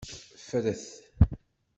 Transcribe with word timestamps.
Ffret! 0.39 0.79